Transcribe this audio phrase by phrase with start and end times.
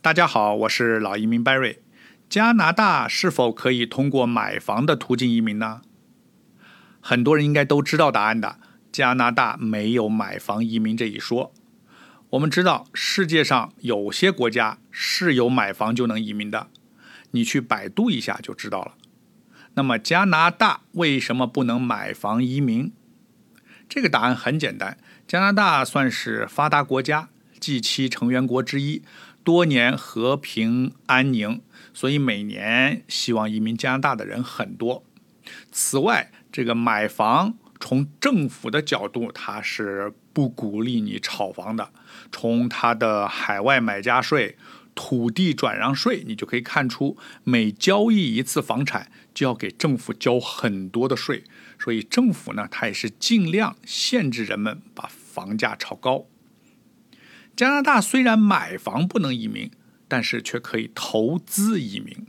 [0.00, 1.78] 大家好，我是老移民 Barry。
[2.30, 5.82] 加拿大是否可以通过买房的途径移民呢？
[7.00, 8.60] 很多人应该都知道答案的。
[8.92, 11.52] 加拿大没有买房移民这一说。
[12.30, 16.68] 我们知道世界上有些国家是有买房就能移民的，
[17.32, 18.94] 你去百度一下就知道了。
[19.74, 22.92] 那么加拿大为什么不能买房移民？
[23.88, 24.96] 这个答案很简单，
[25.26, 27.30] 加拿大算是发达国家
[27.60, 29.02] G7 成员国之一，
[29.48, 31.62] 多年和平安宁，
[31.94, 35.02] 所以每年希望移民加拿大的人很多。
[35.72, 41.88] 此外，这个买房从政府的角度，它是不鼓励你炒房的。
[42.30, 44.58] 从它的海外买家税、
[44.94, 51.44] 土地转让税，你就可以看出，每交易一次房产就要给政府交很多的税。
[51.78, 56.26] 所以政府呢，它也是尽量限制人们把房价炒高。
[57.58, 59.72] 加拿大虽然买房不能移民，
[60.06, 62.24] 但是却可以投资移民。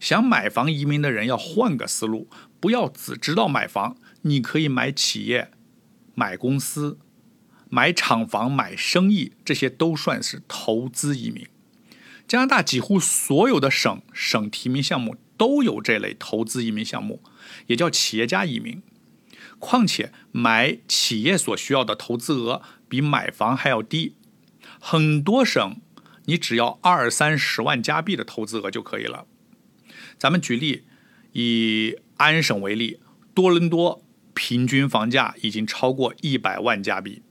[0.00, 5.50] 想买房移民的人要换个思路，不要只知道买房，你可以买企业、
[6.14, 6.98] 买公司、
[7.68, 11.46] 买厂房、买生意，这些都算是投资移民。
[12.26, 17.22] 加拿大几乎所有的省省提名项目都有这类投资移民项目，
[17.66, 18.82] 也叫企业家移民。
[19.58, 24.14] 况且买企业所需要的投资额比买房还要低，
[24.80, 25.76] 很多省
[26.24, 29.26] 你只要二三十万加币的投资额就可以了。
[30.18, 30.84] 咱们举例，
[31.32, 33.00] 以安省为例，
[33.34, 34.02] 多伦多
[34.34, 37.22] 平均房价已经超过一百万加币，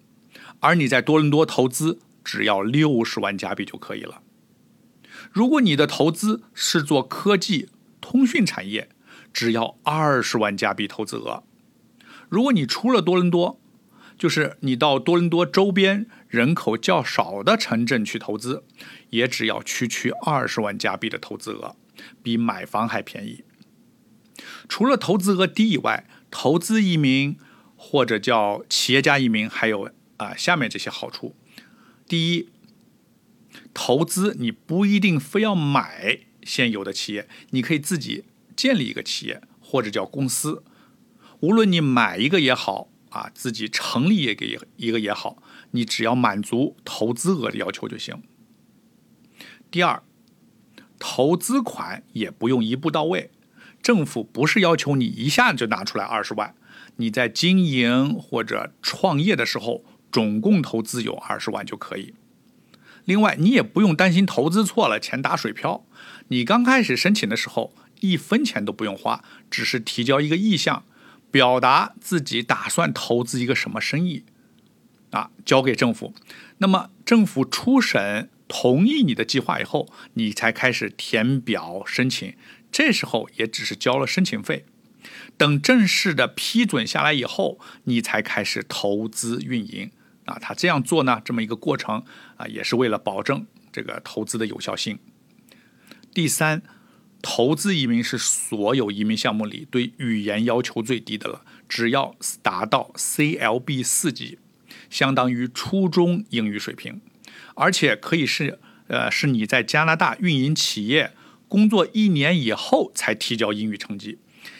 [0.59, 4.21] 而你在多伦多投资只要六十万加币就可以了。
[5.31, 7.69] 如果你的投资是做科技、
[8.01, 8.89] 通讯产业，
[9.33, 11.43] 只要二十万加币投资额。
[12.29, 13.59] 如果你出了多伦多，
[14.19, 18.65] 就是你到多伦多周边人口较少的城镇去投资，
[19.11, 21.77] 也只要区区二十万加币的投资额，
[22.21, 23.45] 比买房还便宜。
[24.67, 27.37] 除了投资额低以外，投资移民
[27.77, 31.33] 或者叫企业家移民还有啊下面这些好处：
[32.05, 32.49] 第一，
[33.73, 40.61] 投资你不一定非要买现有的企业，你可以自己建立一个企业或者叫公司。
[41.39, 44.45] 无论你买一个也好啊，自己成立一个
[44.77, 48.21] 一个也好，你只要满足投资额的要求就行。
[49.71, 50.01] 第二，
[50.97, 53.31] 投资款也不用一步到位，
[53.81, 56.55] 政府不是要求你一下子就拿出来二十万，
[56.97, 62.13] 你在经营或者创业的时候，总共投资有二十万就可以。
[63.05, 65.85] 另外，你也不用担心投资错了钱打水漂，
[66.27, 70.83] 你刚开始申请的时候一分钱都不用花，只是提交一个意向。
[71.31, 74.23] 表达自己打算投资一个什么生意，
[75.11, 76.13] 啊，交给政府。
[76.57, 82.33] 那么政府初审同意你的计划以后，你才开始填表申请。
[82.71, 84.65] 这时候也只是交了申请费。
[85.37, 89.91] 等正式的批准下来以后，你才开始投资运营。
[90.25, 92.03] 啊，他这样做呢，这么一个过程
[92.37, 94.99] 啊，也是为了保证这个投资的有效性。
[96.13, 96.61] 第三。
[97.21, 104.39] 投资移民是所有移民项目里对语言要求最低的了，只要达到 CLB 四级，
[104.89, 107.01] 相当于初中英语水平，
[107.55, 111.13] 而且可以是呃是你在加拿大运营企业
[111.47, 114.19] 工作一年以后才提交英语成绩。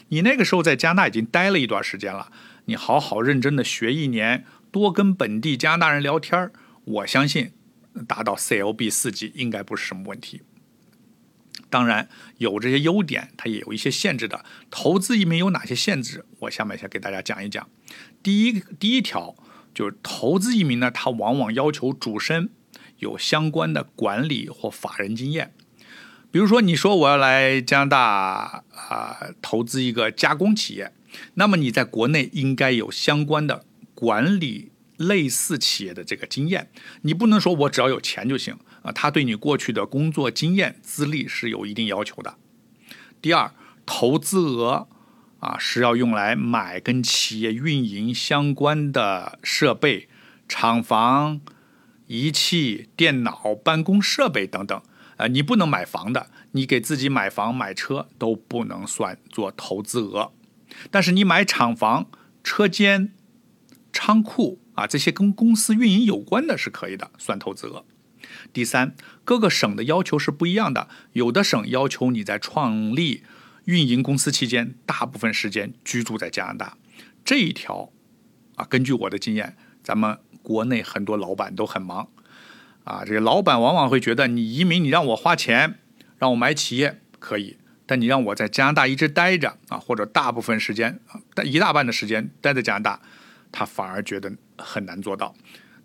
[0.09, 2.31] 你那个时候在加拿大已经待了一段时间了，
[2.65, 6.51] 你好好认真的学一年，多跟本地加拿大人聊天
[6.83, 7.51] 我相信
[8.07, 10.41] 达到 CLB 四级应该不是什么问题。
[11.69, 14.43] 当然有这些优点，它也有一些限制的。
[14.69, 16.25] 投资移民有哪些限制？
[16.39, 17.67] 我下面先给大家讲一讲。
[18.23, 19.35] 第一，第一条
[19.73, 22.49] 就是投资移民呢，它往往要求主身
[22.97, 25.53] 有相关的管理或法人经验。
[26.31, 30.91] 比如说，你说我要来加拿大啊，投资一个加工企业，
[31.35, 33.65] 那么你在国内应该有相关的
[33.95, 34.68] 管理
[34.99, 36.69] 类似企业的这个经验。
[37.01, 38.55] 你不能说我只要有钱就行。
[38.83, 42.35] 啊，他对你过去的工作经验、资历是有一定要求的。
[43.21, 43.51] 第二，
[43.85, 44.87] 投资额
[45.39, 50.07] 啊是要用来买跟企业运营相关的设备、
[50.47, 51.41] 厂房、
[52.07, 54.81] 仪器、电脑、办公设备等等。
[55.17, 60.31] 啊，你不能买房的，你给自己买房、买车都不能算作投资额。
[60.89, 62.09] 但是你买厂房、
[62.41, 63.11] 车间、
[63.91, 67.83] 仓库啊这些跟公司运营有关的是可以的，算投资额。
[68.53, 68.95] 第三，
[69.25, 70.87] 各个省的要求是不一样的。
[71.11, 73.23] 有的省要求你在创立、
[73.65, 76.77] 运营公司期间，大部分时间居住在加拿大。
[77.25, 77.91] 这一条，
[78.55, 82.09] 啊，根据我的经验，咱们国内很多老板都很忙，
[82.85, 85.79] 啊，这个老板往往会觉得你移民，你让我花钱，
[86.17, 93.01] 让我买企业可以，但你让我在加拿大一直待着啊，或者大部分时间啊，一大半的时间待在加拿大，
[93.51, 94.31] 他反而觉得
[94.63, 95.35] 很难做到。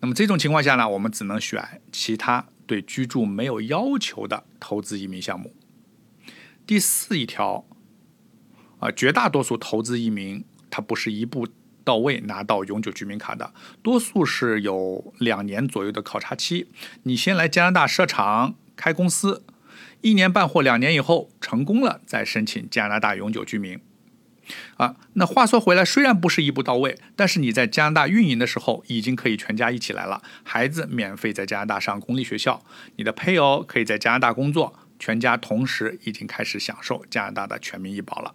[0.01, 5.55] 那么这种情况下呢，我们只能选其他对居住没有要求的投资移民项目。
[6.67, 7.65] 第四一条，
[8.79, 11.49] 啊，绝大多数投资移民它不是一步
[11.85, 16.69] 到位拿到永久居民卡的，多数是有两年左右的考察期。
[17.05, 19.45] 你先来加拿大设厂开公司，
[20.01, 23.79] 一年半或两年以后成功了，再申请加拿大永久居民。
[24.77, 30.23] 啊，那话说回来，虽然不是一步到位，但是你在加拿大运营的时候，已经可以全家一起来了。
[30.43, 32.63] 孩子免费在加拿大上公立学校，
[32.97, 38.35] 你的配偶可以在加拿大工作，全家同时已经开始享受加拿大的全民医保了。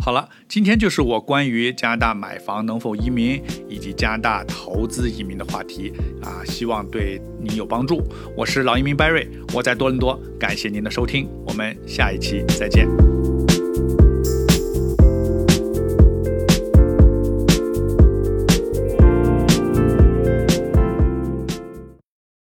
[0.00, 8.02] 好了，今天就是我关于加拿大买房能否移民以及加拿大投资移民的话题啊，希望对您有帮助。
[8.34, 13.07] 我是老移民 Barry，我在多伦多，感谢您的收听，我们下一期再见。